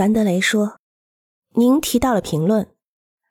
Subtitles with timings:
[0.00, 0.78] 凡德雷说
[1.56, 2.70] ：“您提到了评论，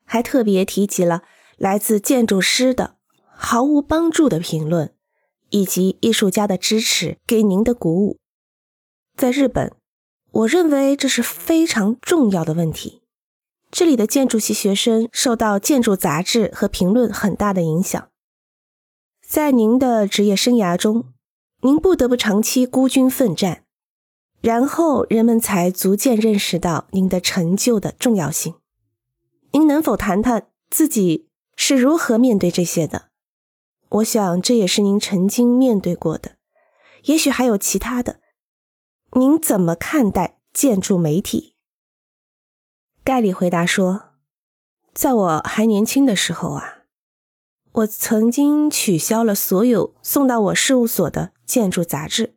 [0.05, 1.23] 还特别提及了
[1.57, 4.93] 来自建筑师的毫无帮助的评论，
[5.49, 8.19] 以及艺术家的支持给您的鼓舞。
[9.17, 9.73] 在日本，
[10.29, 13.01] 我认为这是非常重要的问题。
[13.71, 18.11] 这里的建筑系学生受到建筑杂志和评论很大的影响。
[19.27, 21.05] 在您的职业生涯中，
[21.63, 23.63] 您不得不长期孤军奋战。”
[24.41, 28.55] 然后人们才逐渐认识到您的成就的重要性。
[29.51, 33.09] 您能否谈谈自己是如何面对这些的？
[33.89, 36.37] 我想这也是您曾经面对过的，
[37.05, 38.21] 也许还有其他的。
[39.13, 41.55] 您怎么看待建筑媒体？
[43.03, 44.11] 盖里回答说
[44.93, 46.83] ：“在我还年轻的时候啊，
[47.71, 52.35] 我曾经取消了所有送到我事务所的建筑杂志。”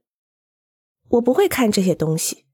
[1.13, 2.45] 我不会看这些东西，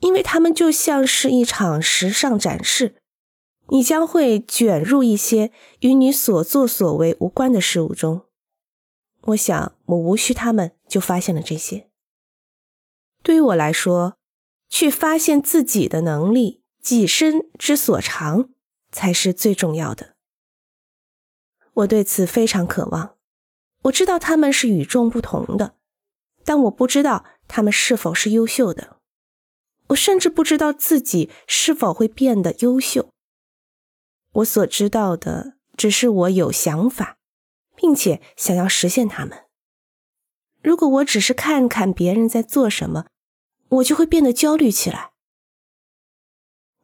[0.00, 2.96] 因为它们就像是一场时尚展示，
[3.68, 8.22] 你将会卷入一些与你所作所为无关的事物中。
[9.22, 11.88] 我想，我无需他们就发现了这些。
[13.22, 14.16] 对于我来说，
[14.68, 18.50] 去发现自己的能力、己身之所长
[18.92, 20.14] 才是最重要的。
[21.74, 23.16] 我对此非常渴望。
[23.82, 25.76] 我知道他们是与众不同的，
[26.46, 27.26] 但我不知道。
[27.48, 28.96] 他们是否是优秀的？
[29.90, 33.10] 我甚至不知道自己是否会变得优秀。
[34.32, 37.18] 我所知道的只是我有想法，
[37.76, 39.44] 并且想要实现它们。
[40.60, 43.06] 如果我只是看看别人在做什么，
[43.68, 45.12] 我就会变得焦虑起来。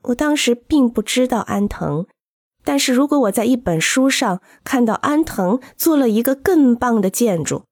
[0.03, 2.07] 我当时并不知道安藤，
[2.63, 7.65] 但是如果我在一本书上看到安藤做了一个更棒的建筑，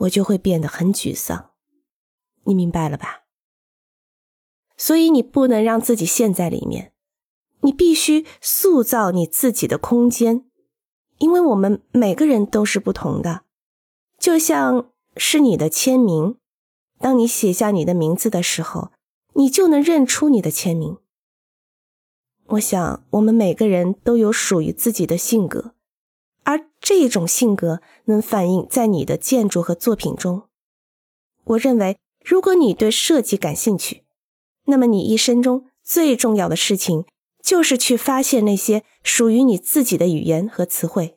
[0.00, 1.50] 我就会变得很沮丧。
[2.44, 3.24] 你明白了吧？
[4.76, 6.92] 所以你不能让自己陷在里面，
[7.60, 10.46] 你必须塑造你自己的空间，
[11.18, 13.42] 因为我们每个人都是不同的，
[14.18, 16.38] 就像是你的签名。
[16.98, 18.92] 当你写下你的名字的时候，
[19.34, 20.98] 你就能认出你的签名。
[22.46, 25.74] 我想，我们每个人都有属于自己的性格，
[26.44, 30.42] 而这种性格能反映在你的建筑和作品中。
[31.44, 31.96] 我认为。
[32.22, 34.04] 如果你对设计感兴趣，
[34.66, 37.06] 那么你一生中最重要的事情
[37.42, 41.16] 就是去发现那些属于你自己的语言和词汇。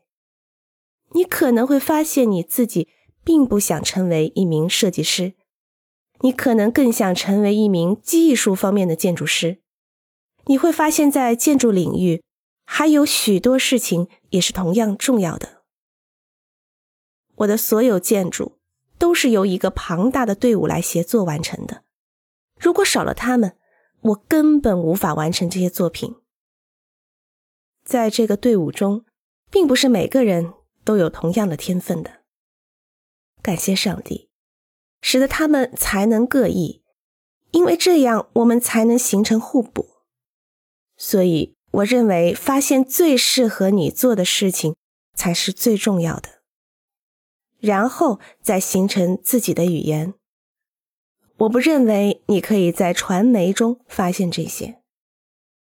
[1.12, 2.88] 你可能会发现你自己
[3.22, 5.34] 并不想成为一名设计师，
[6.22, 9.60] 你可能更想成为一名技术方面的建筑师。
[10.46, 12.23] 你会发现在建筑领域
[12.66, 15.64] 还有许多事情也是同样重要的。
[17.36, 18.60] 我的所有建筑。
[19.00, 21.84] 都是由一个庞大的队伍来协作完成的。
[22.58, 23.58] 如果少了他们，
[24.00, 26.16] 我根本无法完成这些作品。
[27.84, 29.04] 在这个队伍中，
[29.52, 30.54] 并不是每个人
[30.86, 32.22] 都有同样的天分的。
[33.42, 34.30] 感谢上帝，
[35.02, 36.82] 使得他们才能各异，
[37.52, 39.98] 因为这样我们才能形成互补。
[40.96, 44.76] 所以，我认为发现最适合你做的事情
[45.16, 46.44] 才是最重要的。
[47.60, 50.14] 然后再形成自己的语言。
[51.38, 54.83] 我不认为你可以在传媒中发现这些。